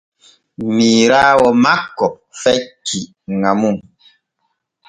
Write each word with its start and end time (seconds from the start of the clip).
Miiraawo 0.75 1.47
makko 1.63 2.05
fecci 2.41 2.99
ŋa 3.39 3.51
mum. 3.59 3.77